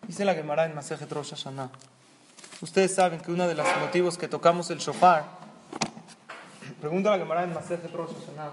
[0.05, 1.71] Dice la Gemara en Masejet Rosh Hashanah.
[2.61, 5.25] Ustedes saben que uno de los motivos que tocamos el shofar,
[6.79, 8.51] pregunta la Gemara en Masejet Rosh Hashanah.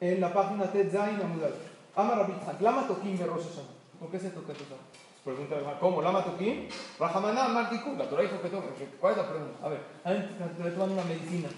[0.00, 1.54] En la página Ted Zain Amudal.
[1.96, 3.68] Ama Rabbi Lama Tokim de Rosh Hashanah.
[4.00, 4.78] ¿Por qué se toca el shofar?
[5.24, 6.02] Pregunta ¿cómo?
[6.02, 6.68] ¿Lama Tokim?
[6.98, 7.94] Rahamana Martiku.
[7.96, 8.88] La Torah dijo que toque.
[9.00, 9.64] ¿Cuál es la pregunta?
[9.64, 10.28] A ver,
[10.62, 11.48] te toman una medicina.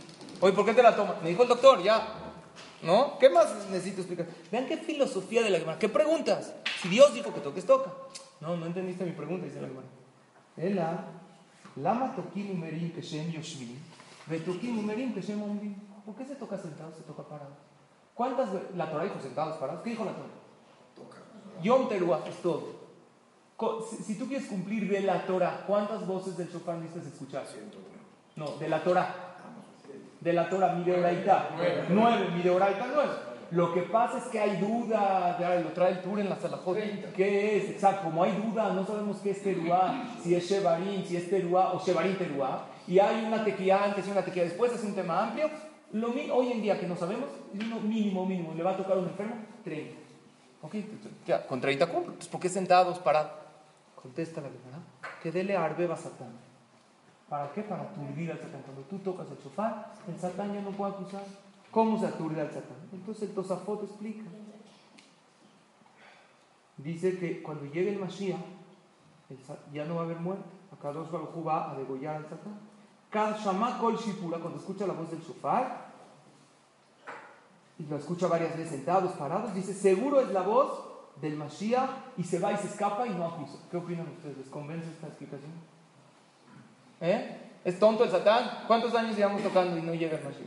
[0.40, 1.20] Oye, ¿por qué te la tomas?
[1.22, 2.25] Me dijo el doctor, ya.
[2.82, 3.18] ¿No?
[3.18, 4.26] ¿Qué más necesito explicar?
[4.52, 5.78] Vean qué filosofía de la Gemara.
[5.78, 6.54] ¿Qué preguntas?
[6.82, 7.92] Si Dios dijo que toques, toca.
[8.40, 9.86] No, no entendiste mi pregunta, dice la Gemara.
[10.56, 11.04] Ela,
[11.76, 13.78] lama tokim umerim keshem yoshvim,
[14.26, 15.74] vetokim umerim keshem omrim.
[16.04, 17.56] ¿Por qué se toca sentado, se toca parado?
[18.14, 19.82] ¿Cuántas La Torah dijo sentados, parados.
[19.82, 20.28] ¿Qué dijo la Torah?
[20.94, 21.18] Toca.
[21.62, 22.86] Yom teruah, es todo.
[24.06, 27.46] Si, tú quieres cumplir de la Torah, ¿cuántas voces del shofar necesitas escuchar?
[28.36, 29.25] No, de la Torah
[30.26, 31.50] de la Torah, Mideoraita.
[31.88, 33.12] Nueve, Mideoraita nueve.
[33.52, 36.76] Lo que pasa es que hay duda, lo trae el tour en la Salahot.
[37.14, 37.70] ¿Qué es?
[37.70, 41.72] Exacto, como hay duda, no sabemos qué es Teruá, si es Shevarín, si es Teruá
[41.72, 42.66] o Shevarín Teruá.
[42.88, 45.48] Y hay una tequía antes y una tequía después, es un tema amplio.
[45.92, 47.30] Lo, hoy en día que no sabemos,
[47.84, 49.94] mínimo, mínimo, le va a tocar a un enfermo 30.
[50.62, 50.74] ¿Ok?
[51.24, 52.06] Ya, con 30 cumple.
[52.06, 53.46] Entonces, ¿por qué sentados para
[53.94, 54.80] Contesta la verdad.
[55.22, 56.45] Que dele arbe Satán.
[57.28, 57.62] ¿Para qué?
[57.62, 58.62] Para aturdir al satán.
[58.62, 61.24] Cuando tú tocas el sofá, el satán ya no puede acusar.
[61.70, 62.76] ¿Cómo se aturde al satán?
[62.92, 64.24] Entonces el Tosafot explica.
[66.76, 68.38] Dice que cuando llegue el Mashiach,
[69.72, 70.44] ya no va a haber muerte.
[70.72, 72.60] Acá dos va a degollar al satán.
[73.10, 75.86] Cada Kol Shipura, cuando escucha la voz del sofá,
[77.78, 80.82] y lo escucha varias veces sentados, parados, dice, seguro es la voz
[81.20, 83.58] del Mashiach y se va y se escapa y no acusa.
[83.70, 84.38] ¿Qué opinan ustedes?
[84.38, 85.52] ¿Les convence esta explicación?
[87.00, 87.36] ¿Eh?
[87.64, 88.64] ¿Es tonto el Satán?
[88.66, 90.46] ¿Cuántos años llevamos tocando y no llega el Mashiach?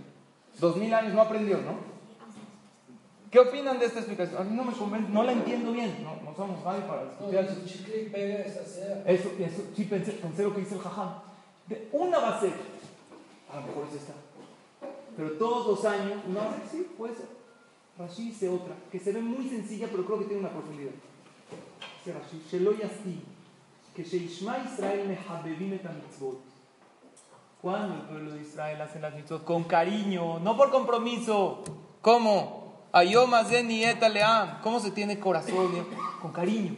[0.60, 2.00] Dos mil años no aprendió, ¿no?
[3.32, 4.42] ¿Qué opinan de esta explicación?
[4.42, 6.04] A mí no me convence, no la entiendo bien.
[6.04, 7.36] No, no somos nadie para discutir.
[9.06, 11.10] eso, eso, sí, pensé, pensé lo que dice el jajam.
[11.68, 12.54] De una va a ser,
[13.52, 14.14] a lo mejor es esta.
[15.16, 17.28] Pero todos los años, una va a ser, sí, puede ser.
[18.00, 20.92] Rashi dice otra, que se ve muy sencilla, pero creo que tiene una profundidad.
[21.98, 22.82] Dice Rashi, Sheloy
[24.04, 25.18] que Israel
[27.62, 31.64] Cuando el pueblo de Israel hace las mitzvot con cariño, no por compromiso.
[32.02, 32.88] ¿Cómo?
[34.64, 35.86] ¿Cómo se tiene corazón?
[36.22, 36.76] Con cariño.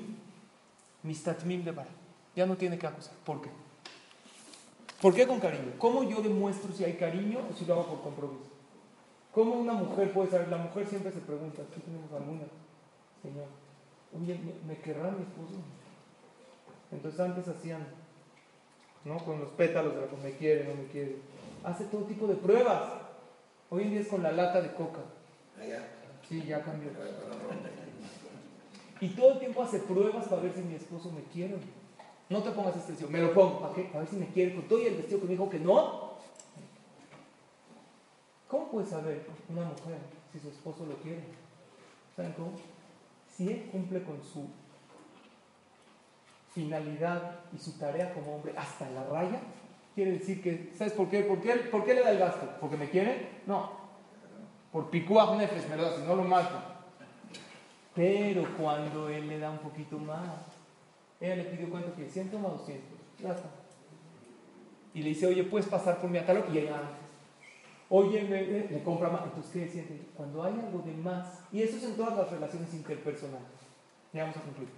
[1.03, 1.73] Mistatmim de
[2.35, 3.13] Ya no tiene que acusar.
[3.23, 3.49] ¿Por qué?
[5.01, 5.73] ¿Por qué con cariño?
[5.77, 8.49] ¿Cómo yo demuestro si hay cariño o si lo hago por compromiso?
[9.31, 10.47] ¿Cómo una mujer puede saber?
[10.49, 12.43] La mujer siempre se pregunta, aquí tenemos alguna,
[13.21, 13.47] señor,
[14.19, 15.55] oye, ¿me, ¿me querrá mi esposo?
[16.91, 17.85] Entonces antes hacían,
[19.05, 19.17] ¿no?
[19.19, 21.17] Con los pétalos de la me quiere, no me quiere.
[21.63, 22.83] Hace todo tipo de pruebas.
[23.69, 25.01] Hoy en día es con la lata de coca.
[26.27, 26.89] Sí, ya cambió.
[28.99, 31.55] Y todo el tiempo hace pruebas para ver si mi esposo me quiere.
[32.29, 33.59] No te pongas este vestido, me lo pongo.
[33.59, 33.83] ¿Para qué?
[33.83, 34.55] Para ver si me quiere.
[34.55, 36.11] Con todo y el vestido que me dijo que no.
[38.47, 39.97] ¿Cómo puede saber una mujer
[40.31, 41.23] si su esposo lo quiere?
[42.15, 42.51] ¿Saben cómo?
[43.35, 44.47] Si él cumple con su
[46.53, 49.39] finalidad y su tarea como hombre hasta la raya,
[49.95, 51.23] quiere decir que, ¿sabes por qué?
[51.23, 52.47] ¿Por qué, por qué le da el gasto?
[52.59, 53.29] ¿Porque me quiere?
[53.45, 53.71] No.
[54.71, 56.55] Por picuaj nefes me lo si no lo mato.
[57.93, 60.39] Pero cuando él le da un poquito más,
[61.19, 62.83] ella le pidió cuánto que 100 toma 200,
[63.19, 63.35] ya.
[64.93, 66.81] Y le dice, oye, puedes pasar por mi atalón y ella.
[67.89, 69.23] Oye, me, le compra más.
[69.25, 70.07] Entonces, ¿qué siente?
[70.15, 73.47] Cuando hay algo de más, y eso es en todas las relaciones interpersonales.
[74.13, 74.69] Ya vamos a concluir.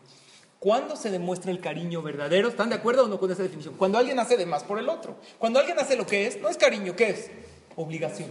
[0.64, 2.48] ¿Cuándo se demuestra el cariño verdadero?
[2.48, 3.76] ¿Están de acuerdo o no con esa definición?
[3.76, 5.18] Cuando alguien hace de más por el otro.
[5.38, 7.30] Cuando alguien hace lo que es, no es cariño, ¿qué es?
[7.76, 8.30] Obligación.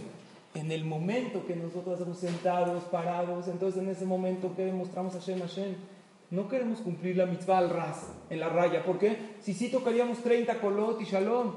[0.55, 5.19] En el momento que nosotros estamos sentados, parados, entonces en ese momento que demostramos a
[5.19, 5.75] Hashem, Hashem,
[6.31, 8.83] no queremos cumplir la mitzvah al ras, en la raya.
[8.83, 9.35] ¿Por qué?
[9.39, 11.53] Si sí tocaríamos 30 kolot y shalom.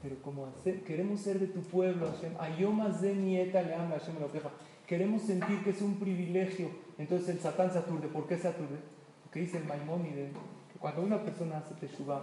[0.00, 0.48] Pero como
[0.86, 4.48] queremos ser de tu pueblo, Hashem, ayomas de nieta le ama Hashem lo queja.
[4.86, 6.70] Queremos sentir que es un privilegio.
[6.96, 8.08] Entonces el satán se aturde.
[8.08, 8.93] ¿Por qué se aturde?
[9.34, 10.30] Porque dice el Maimónide
[10.72, 12.22] que cuando una persona hace teshuvah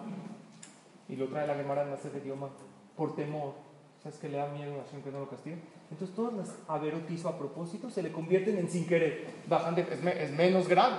[1.09, 2.47] y lo trae la Gemara en la de idioma
[2.95, 3.55] por temor,
[4.01, 5.57] ¿sabes que le da miedo a Hashem que no lo castigue?
[5.89, 9.27] Entonces todas las averot hizo a propósito se le convierten en sin querer.
[9.49, 10.95] Bajan de, es, es menos grave.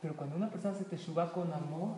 [0.00, 1.96] Pero cuando una persona se teshuva con amor,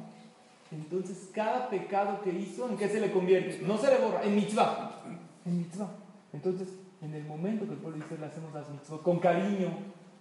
[0.70, 3.66] entonces cada pecado que hizo, ¿en qué se le convierte?
[3.66, 5.02] No se le borra, en mitzvah.
[5.44, 5.90] En mitzvah.
[6.32, 6.70] Entonces,
[7.02, 9.68] en el momento que el pueblo dice, le hacemos las mitzvah con cariño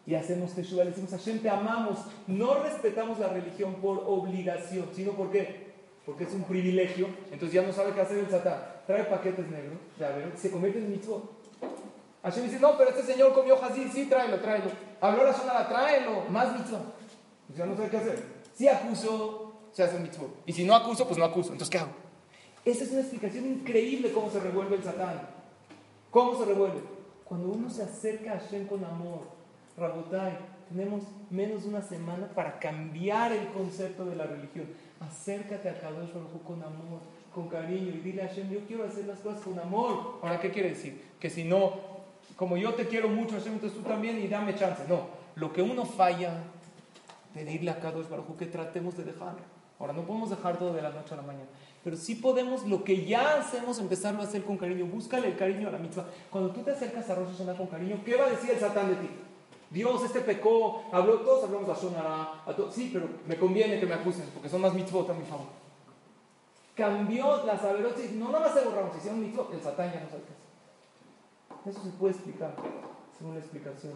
[0.05, 1.99] y hacemos teshuva, le decimos, Hashem, te amamos.
[2.27, 5.71] No respetamos la religión por obligación, sino por qué?
[6.05, 7.07] Porque es un privilegio.
[7.31, 8.59] Entonces ya no sabe qué hacer el satán.
[8.87, 11.21] Trae paquetes negros, ya ver, se convierte en mitzvah.
[12.23, 14.71] Hashem dice, no, pero este señor comió jazir, sí, tráelo, tráelo.
[14.99, 16.81] Habló la zona, tráelo, más mitzvah.
[17.51, 18.23] O sea, no sé qué hacer.
[18.53, 20.29] Si acuso, se hace un mitzvot.
[20.45, 21.51] Y si no acuso, pues no acuso.
[21.51, 21.91] Entonces, ¿qué hago?
[22.63, 25.21] Esa es una explicación increíble cómo se revuelve el Satán.
[26.11, 26.81] ¿Cómo se revuelve?
[27.25, 29.40] Cuando uno se acerca a Hashem con amor,
[29.77, 30.37] Rabotai,
[30.69, 34.65] tenemos menos de una semana para cambiar el concepto de la religión.
[34.99, 36.99] Acércate a Kadosh Baruj con amor,
[37.33, 40.19] con cariño y dile a Hashem, yo quiero hacer las cosas con amor.
[40.21, 41.01] Ahora, ¿qué quiere decir?
[41.19, 41.73] Que si no,
[42.35, 44.83] como yo te quiero mucho, Hashem, entonces tú también y dame chance.
[44.87, 46.43] No, lo que uno falla
[47.33, 49.35] pedirle a Kadosh Baruj que tratemos de dejar.
[49.79, 51.47] Ahora, no podemos dejar todo de la noche a la mañana,
[51.83, 54.85] pero sí podemos lo que ya hacemos, empezarlo a hacer con cariño.
[54.85, 56.05] Búscale el cariño a la mitzvah.
[56.29, 58.89] Cuando tú te acercas a Rosh Hashanah con cariño, ¿qué va a decir el Satán
[58.89, 59.09] de ti?
[59.71, 63.93] Dios, este pecó, habló, todos hablamos a Shonara, a sí, pero me conviene que me
[63.93, 65.47] acusen, porque son más mitzvot a mi favor.
[66.75, 70.09] Cambió las y no nada más se borraron, se hicieron mitzvot, el Satán ya no
[70.09, 70.23] sabe
[71.63, 72.53] qué Eso se puede explicar,
[73.17, 73.93] según la explicación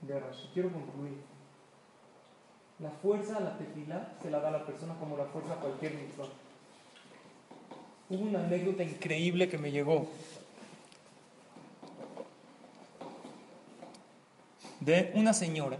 [0.00, 0.50] de Rashi.
[0.54, 1.18] Quiero concluir.
[2.78, 5.56] La fuerza a la tefila se la da a la persona como la fuerza a
[5.56, 6.28] cualquier mitzvah.
[8.08, 10.06] Hubo una anécdota increíble que me llegó
[14.86, 15.78] de una señora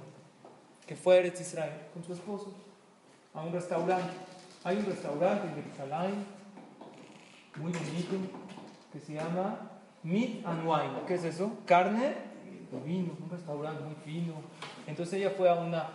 [0.85, 2.53] que fue a Eretz Israel con su esposo
[3.33, 4.13] a un restaurante.
[4.65, 6.27] Hay un restaurante en Jerusalén
[7.55, 8.17] muy bonito
[8.93, 9.61] que se llama
[10.03, 11.07] Meat and Wine.
[11.07, 11.53] ¿Qué es eso?
[11.67, 12.15] Carne
[12.45, 14.35] y vino, un restaurante muy fino.
[14.89, 15.89] Entonces ella fue a una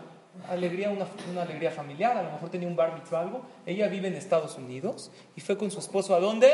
[0.47, 3.41] alegría, una, una, alegría familiar, a lo mejor tenía un bar mitzvah algo.
[3.65, 6.49] Ella vive en Estados Unidos y fue con su esposo a dónde?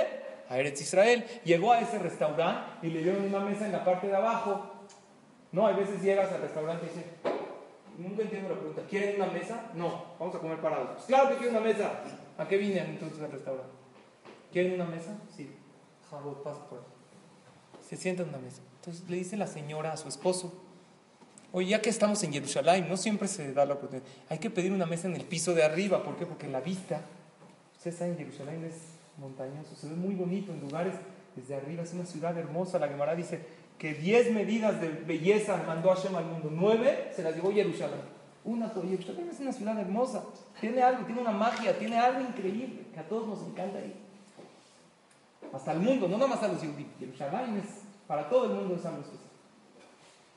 [0.50, 1.24] A Eretz Israel.
[1.44, 4.77] Llegó a ese restaurante y le dieron una mesa en la parte de abajo.
[5.58, 7.06] No, hay veces llegas al restaurante y dices,
[7.98, 9.72] nunca entiendo la pregunta, ¿quieren una mesa?
[9.74, 10.90] No, vamos a comer parados.
[10.92, 11.94] Pues claro que quiero una mesa.
[12.38, 13.72] ¿A qué vine entonces al restaurante?
[14.52, 15.18] ¿Quieren una mesa?
[15.36, 15.52] Sí.
[16.12, 16.84] Jabot, pasa por
[17.82, 18.62] Se sienta en una mesa.
[18.76, 20.54] Entonces le dice la señora a su esposo,
[21.52, 24.08] Oye, ya que estamos en Jerusalén, no siempre se da la oportunidad.
[24.30, 26.04] Hay que pedir una mesa en el piso de arriba.
[26.04, 26.28] ¿Por qué?
[26.28, 27.02] Porque la vista,
[27.76, 28.76] ustedes saben, Jerusalén es
[29.18, 30.94] montañoso, se ve muy bonito en lugares
[31.36, 31.82] desde arriba.
[31.82, 32.78] Es una ciudad hermosa.
[32.78, 36.50] La Gemara dice que 10 medidas de belleza mandó Hashem al mundo.
[36.52, 38.02] 9 se las llevó Jerusalén.
[38.44, 40.24] Una Jerusalén es una ciudad hermosa.
[40.60, 43.96] Tiene algo, tiene una magia, tiene algo increíble que a todos nos encanta ir.
[45.54, 46.90] Hasta el mundo, no nada más a los judíos.
[47.00, 49.28] Jerusalén es para todo el mundo es algo especial.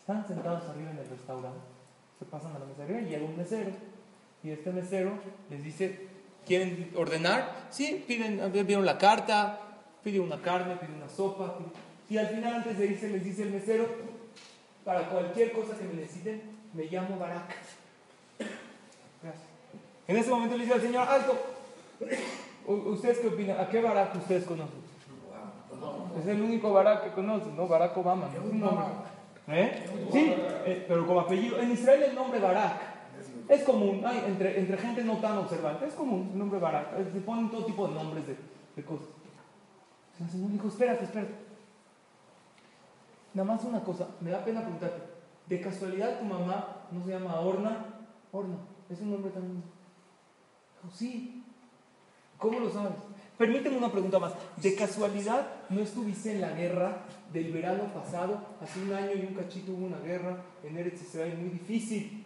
[0.01, 1.61] Están sentados arriba en el restaurante,
[2.19, 3.71] se pasan a la mesa arriba y llega un mesero.
[4.43, 5.13] Y este mesero
[5.49, 6.09] les dice,
[6.45, 7.67] ¿quieren ordenar?
[7.71, 9.61] Sí, piden, vieron la carta,
[10.03, 11.59] piden una carne, piden una sopa.
[12.11, 13.87] Y al final, antes de irse, les dice el mesero,
[14.85, 16.43] para cualquier cosa que me necesiten,
[16.75, 17.55] me llamo Barak.
[19.23, 19.45] Gracias.
[20.09, 21.39] En ese momento le dice al Señor, alto.
[22.67, 23.61] ¿Ustedes qué opinan?
[23.61, 24.81] ¿A qué Barak ustedes conocen?
[26.21, 27.69] Es el único Barak que conocen, ¿no?
[27.69, 28.27] Barack Obama.
[28.27, 28.33] ¿no?
[28.33, 28.87] Es un nombre.
[29.47, 29.87] ¿Eh?
[30.13, 30.35] Sí,
[30.67, 31.61] eh, pero como apellido.
[31.61, 32.75] En Israel el nombre Barak
[33.49, 34.03] es común.
[34.05, 36.97] Hay, entre, entre gente no tan observante, es común el nombre Barak.
[37.13, 38.37] Se ponen todo tipo de nombres de,
[38.75, 39.07] de cosas.
[40.21, 41.50] El Señor dijo: Espérate, espérate.
[43.35, 45.03] Nada más una cosa, me da pena preguntarte.
[45.47, 47.87] ¿De casualidad tu mamá no se llama Orna?
[48.33, 48.57] Orna,
[48.89, 49.63] es un nombre tan.
[50.93, 51.45] sí.
[52.39, 52.97] ¿Cómo lo sabes?
[53.37, 54.33] Permíteme una pregunta más.
[54.57, 58.39] ¿De casualidad no estuviste en la guerra del verano pasado?
[58.63, 62.25] Hace un año y un cachito hubo una guerra en Eretz Israel muy difícil.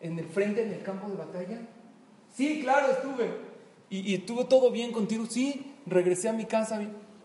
[0.00, 1.60] ¿En el frente, en el campo de batalla?
[2.34, 3.30] Sí, claro, estuve.
[3.88, 5.26] ¿Y, estuvo todo bien contigo?
[5.26, 6.80] Sí, regresé a mi casa.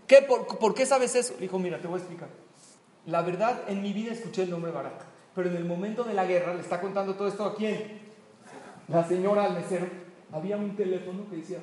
[0.07, 1.35] ¿Qué, por, qué sabes eso?
[1.39, 2.29] Dijo, mira, te voy a explicar.
[3.05, 5.05] La verdad, en mi vida escuché el nombre Barak.
[5.33, 8.01] Pero en el momento de la guerra, ¿le está contando todo esto a quién?
[8.91, 9.87] la señora al mesero,
[10.31, 11.59] había un teléfono que decía,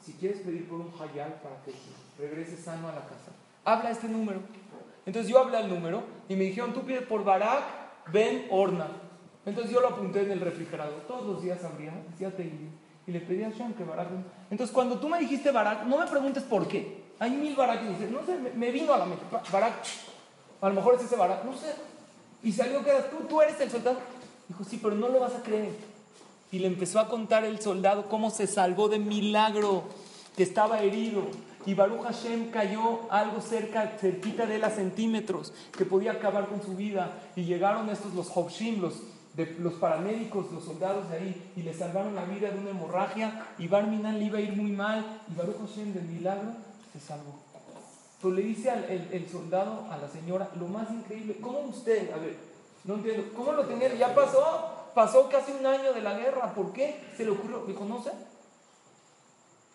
[0.00, 1.72] si quieres pedir por un hayal para que
[2.18, 3.32] regrese sano a la casa,
[3.64, 4.40] habla este número.
[5.06, 7.64] Entonces yo hablé al número y me dijeron, tú pides por Barak
[8.12, 8.88] Ben Orna.
[9.46, 11.00] Entonces yo lo apunté en el refrigerador.
[11.06, 12.32] Todos los días abría, decía
[13.06, 14.08] y le pedí a Shem que Barak.
[14.50, 17.06] Entonces cuando tú me dijiste Barak, no me preguntes por qué.
[17.18, 19.24] Hay mil Barak y dices, no sé, me, vino a la mente.
[19.52, 19.74] Barak,
[20.60, 21.74] a lo mejor es ese Barak, no sé.
[22.42, 23.98] Y salió que tú, tú eres el soldado.
[24.48, 25.74] Dijo, sí, pero no lo vas a creer.
[26.52, 29.84] Y le empezó a contar el soldado cómo se salvó de milagro,
[30.36, 31.22] que estaba herido.
[31.66, 36.62] Y Baruch Hashem cayó algo cerca, cerquita de él a centímetros, que podía acabar con
[36.62, 37.18] su vida.
[37.34, 39.02] Y llegaron estos, los Hobshim, los,
[39.34, 43.46] de, los paramédicos, los soldados de ahí, y le salvaron la vida de una hemorragia.
[43.58, 45.04] Y Barminan le iba a ir muy mal.
[45.28, 46.52] Y Baruch Hashem, del milagro,
[46.92, 47.45] se salvó.
[48.30, 52.36] Le dice al el, soldado a la señora, lo más increíble, ¿cómo usted, a ver,
[52.84, 53.94] no entiendo, ¿cómo lo tenía?
[53.94, 57.62] Ya pasó, pasó casi un año de la guerra, ¿por qué se le ocurrió?
[57.66, 58.10] ¿Me conoce?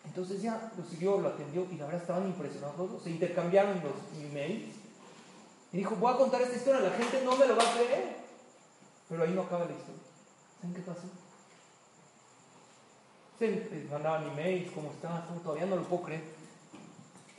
[0.04, 3.02] Entonces ya lo siguió, lo atendió y la verdad estaban impresionados todos.
[3.02, 4.74] Se intercambiaron los emails
[5.72, 8.16] y dijo, voy a contar esta historia, la gente no me lo va a creer.
[9.08, 10.02] Pero ahí no acaba la historia.
[10.60, 11.02] ¿Saben qué pasó?
[13.38, 15.22] Se mandaban emails, ¿cómo estás?
[15.42, 16.41] Todavía no lo puedo creer.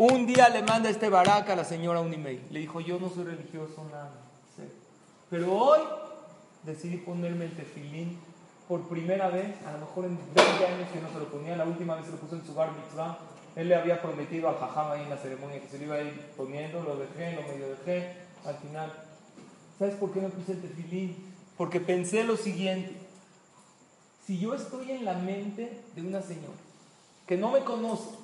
[0.05, 2.41] Un día le manda este baraca a la señora un email.
[2.51, 4.11] Le dijo, yo no soy religioso, nada.
[5.29, 5.79] Pero hoy
[6.63, 8.19] decidí ponerme el tefilín
[8.67, 11.63] por primera vez, a lo mejor en 20 años que no se lo ponía, la
[11.63, 13.17] última vez se lo puso en su bar mitzvah,
[13.55, 16.01] él le había prometido al jajam ahí en la ceremonia que se lo iba a
[16.01, 18.11] ir poniendo, lo dejé, lo medio dejé,
[18.45, 18.91] al final,
[19.79, 21.15] ¿sabes por qué no puse el tefilín?
[21.57, 22.93] Porque pensé lo siguiente,
[24.27, 26.59] si yo estoy en la mente de una señora
[27.25, 28.22] que no me conoce,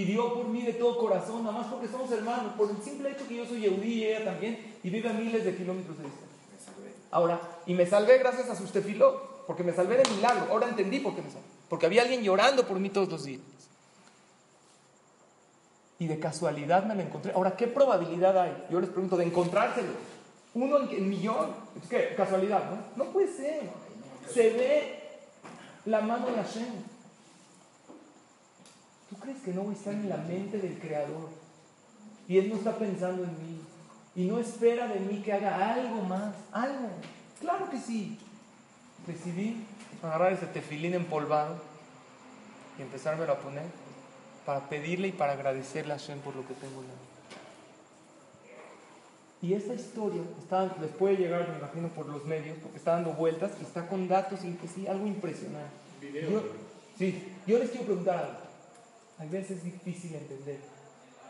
[0.00, 3.28] pidió por mí de todo corazón, nada más porque somos hermanos, por el simple hecho
[3.28, 6.30] que yo soy Yehudi y ella también, y vive a miles de kilómetros de distancia.
[7.10, 10.46] Ahora, y me salvé gracias a sus tefilot porque me salvé de milagro.
[10.50, 11.44] Ahora entendí por qué me salvé.
[11.68, 13.40] Porque había alguien llorando por mí todos los días.
[15.98, 17.32] Y de casualidad me lo encontré.
[17.32, 18.66] Ahora, ¿qué probabilidad hay?
[18.70, 19.88] Yo les pregunto, de encontrárselo.
[20.54, 21.50] Uno en, millón.
[21.82, 23.04] Es que casualidad, ¿no?
[23.04, 23.62] No puede ser.
[24.32, 25.00] Se ve
[25.84, 26.89] la mano de Hashem.
[29.10, 31.28] ¿Tú crees que no voy a estar en la mente del Creador?
[32.28, 33.60] Y Él no está pensando en mí.
[34.16, 36.34] Y no espera de mí que haga algo más.
[36.52, 36.88] Algo.
[37.40, 38.18] Claro que sí
[39.06, 39.64] decidí
[40.02, 41.56] agarrar ese tefilín empolvado
[42.78, 43.64] y empezármelo a poner
[44.46, 46.82] para pedirle y para agradecerle a Hashem por lo que tengo
[49.42, 53.12] Y esta historia está, les puede llegar, me imagino, por los medios, porque está dando
[53.12, 55.70] vueltas y está con datos, y sí, algo impresionante.
[56.00, 56.42] Yo,
[56.98, 58.49] sí, yo les quiero preguntar algo.
[59.20, 60.58] A veces es difícil entender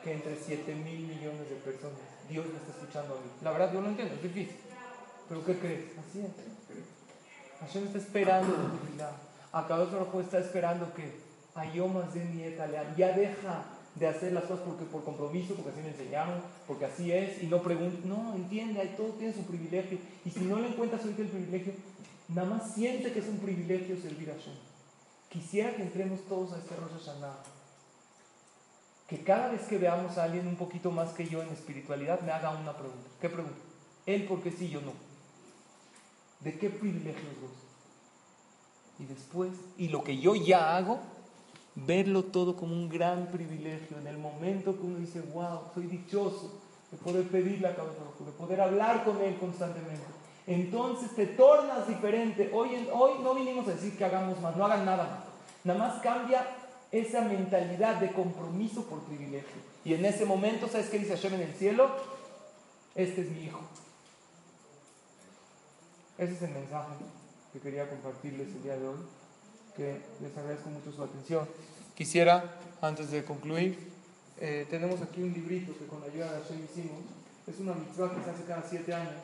[0.04, 1.98] que entre 7 mil millones de personas
[2.28, 3.30] Dios me está escuchando a mí.
[3.42, 4.56] La verdad, yo no entiendo, es difícil.
[5.28, 5.84] Pero ¿qué crees?
[5.98, 6.30] Así es.
[7.60, 8.54] Hashem está esperando
[8.90, 9.12] vida.
[9.52, 13.64] Akadosh está esperando que Ayomas de nieta ya deja
[13.96, 17.46] de hacer las cosas porque por compromiso, porque así me enseñaron, porque así es, y
[17.46, 21.28] no pregunta, no, entiende, todo tiene su privilegio, y si no le encuentras ahorita el
[21.28, 21.72] privilegio,
[22.28, 24.54] nada más siente que es un privilegio servir a Hashem.
[25.28, 27.42] Quisiera que entremos todos a este Rosh Hashanah,
[29.10, 32.30] que cada vez que veamos a alguien un poquito más que yo en espiritualidad, me
[32.30, 33.10] haga una pregunta.
[33.20, 33.58] ¿Qué pregunta?
[34.06, 34.92] Él porque sí, yo no.
[36.38, 37.54] ¿De qué privilegios gozo?
[39.00, 41.00] Y después, y lo que yo ya hago,
[41.74, 43.98] verlo todo como un gran privilegio.
[43.98, 46.60] En el momento que uno dice, wow, soy dichoso
[46.92, 50.04] de poder pedirle a cabeza de poder hablar con Él constantemente.
[50.46, 52.48] Entonces te tornas diferente.
[52.54, 55.24] Hoy, hoy no vinimos a decir que hagamos más, no hagan nada más.
[55.64, 56.46] Nada más cambia
[56.92, 59.60] esa mentalidad de compromiso por privilegio.
[59.84, 61.90] Y en ese momento, ¿sabes qué dice Hashem en el cielo?
[62.94, 63.60] Este es mi hijo.
[66.18, 66.94] Ese es el mensaje
[67.52, 68.98] que quería compartirles el día de hoy,
[69.76, 71.48] que les agradezco mucho su atención.
[71.94, 73.90] Quisiera, antes de concluir,
[74.38, 77.00] eh, tenemos aquí un librito que con la ayuda de Hashem hicimos.
[77.46, 79.14] Es una mitzvah que se hace cada siete años.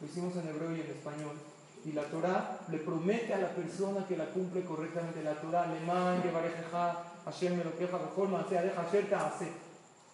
[0.00, 1.36] Lo hicimos en hebreo y en español.
[1.84, 5.22] Y la Torah le promete a la persona que la cumple correctamente.
[5.22, 9.48] La Torah, alemán, llevarejeja, Hashem me lo queja, reforma, sea, deja, te hace.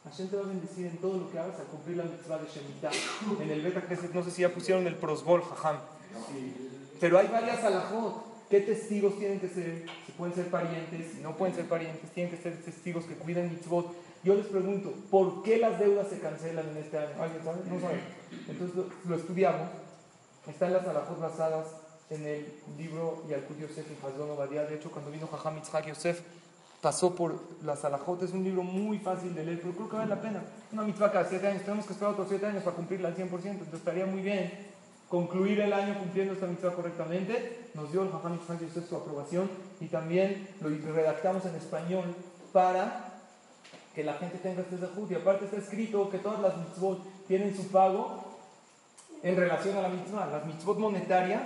[0.05, 2.47] Hashem te va a bendecir en todo lo que hagas a cumplir la mitzvah de
[2.47, 2.91] Shemitah.
[3.43, 3.83] En el Beta
[4.15, 5.79] no sé si ya pusieron el prosbol, jajam.
[7.01, 8.29] Pero hay varias alajot.
[8.49, 9.85] ¿Qué testigos tienen que ser?
[10.07, 13.51] Si pueden ser parientes, si no pueden ser parientes, tienen que ser testigos que cuiden
[13.51, 13.95] mitzvot.
[14.25, 17.23] Yo les pregunto, ¿por qué las deudas se cancelan en este año?
[17.23, 17.59] ¿Alguien sabe?
[17.69, 18.01] No sabe.
[18.49, 19.69] Entonces lo, estudiamos.
[20.47, 21.67] Están las alajot basadas
[22.11, 24.65] en el libro Yalkut Yosef y Hazon Obadiah.
[24.65, 26.23] De hecho, cuando vino Jajam Yitzhak Yosef,
[26.81, 28.22] pasó por las alajot.
[28.22, 30.43] Es un libro muy fácil de leer, pero creo que vale la pena.
[30.72, 31.62] Una mitzvah cada siete años.
[31.62, 33.31] Tenemos que esperar otros siete años para cumplirla al 100%.
[33.31, 34.53] Entonces estaría muy bien
[35.09, 37.70] concluir el año cumpliendo esta mitzvah correctamente.
[37.74, 39.51] Nos dio el Jajam Yitzhak Yosef su aprobación
[39.81, 42.14] y también lo redactamos en español
[42.53, 43.05] para
[43.95, 45.11] que la gente tenga este zehut.
[45.11, 48.24] Y aparte está escrito que todas las mitzvot tienen su pago
[49.22, 50.26] en relación a la mitzvah.
[50.26, 51.43] Las mitzvot monetarias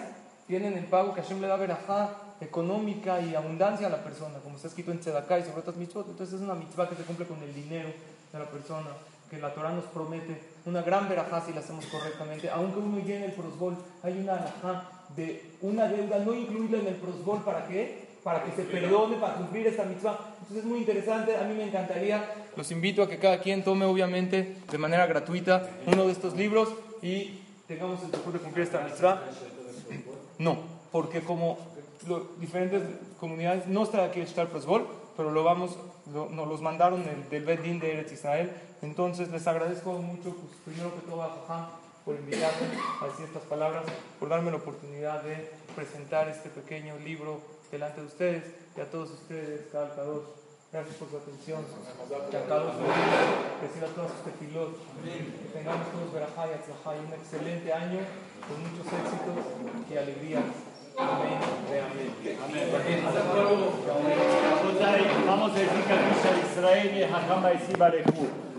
[0.47, 2.11] tienen el pago que Hashem le da verajá
[2.43, 6.09] económica y abundancia a la persona, como está escrito en Tzedakah y sobre otras mitzvot.
[6.09, 7.89] Entonces es una mitzvah que se cumple con el dinero
[8.33, 8.89] de la persona,
[9.31, 12.51] que la Torah nos promete una gran verajá si la hacemos correctamente.
[12.51, 16.95] Aunque uno llene el prosbol, hay una alajá de una deuda no incluirla en el
[16.97, 18.13] prosbol para qué?
[18.23, 20.19] Para que se perdone, para cumplir esta mitzvah.
[20.41, 22.25] Entonces es muy interesante, a mí me encantaría,
[22.57, 26.69] los invito a que cada quien tome obviamente de manera gratuita uno de estos libros
[27.01, 29.23] y tengamos el deseo de cumplir esta mitzvah.
[30.39, 30.59] No,
[30.91, 31.72] porque como
[32.39, 32.83] diferentes
[33.19, 34.87] comunidades no está aquí el Shtar Prosbol,
[35.17, 35.77] pero lo vamos,
[36.07, 38.51] nos los mandaron del, del Bedín de Eretz Israel.
[38.83, 41.67] Entonces les agradezco mucho, pues, primero que todo a Jajam
[42.05, 42.67] por invitarme
[43.01, 43.85] a decir estas palabras,
[44.19, 47.41] por darme la oportunidad de presentar este pequeño libro
[47.71, 48.45] delante de ustedes
[48.77, 50.23] y a todos ustedes, cada dos.
[50.73, 51.61] Gracias por su atención.
[52.31, 52.73] Que a cada uno
[53.61, 54.73] reciba todos sus tefilot.
[55.05, 58.01] Que tengamos todos verajá y un excelente año
[58.49, 59.37] con muchos éxitos
[59.91, 60.72] y alegrías.
[60.99, 61.53] Amén.
[65.27, 65.93] Vamos a decir que
[66.53, 67.45] Israel Hajam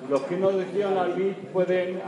[0.09, 1.15] Los que no dijeron al
[1.53, 2.01] pueden...